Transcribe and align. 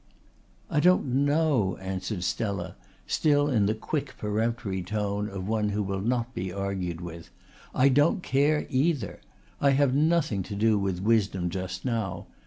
"I 0.67 0.79
don't 0.79 1.05
know," 1.05 1.77
answered 1.79 2.23
Stella, 2.23 2.75
still 3.05 3.47
in 3.49 3.67
the 3.67 3.75
quick 3.75 4.17
peremptory 4.17 4.81
tone 4.81 5.29
of 5.29 5.47
one 5.47 5.69
who 5.69 5.83
will 5.83 6.01
not 6.01 6.33
be 6.33 6.51
argued 6.51 7.01
with. 7.01 7.29
"I 7.75 7.87
don't 7.89 8.23
care 8.23 8.65
either. 8.71 9.21
I 9.59 9.69
have 9.77 9.93
nothing 9.93 10.41
to 10.41 10.55
do 10.55 10.79
with 10.79 11.03
wisdom 11.03 11.51
just 11.51 11.85
now. 11.85 12.25